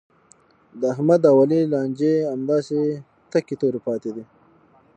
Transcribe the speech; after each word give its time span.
د 0.79 0.81
احمد 0.93 1.21
او 1.31 1.35
علي 1.43 1.61
لانجې 1.73 2.13
همداسې 2.33 2.79
تکې 3.31 3.55
تورې 3.61 3.79
پاتې 3.87 4.09
دي. 4.15 4.23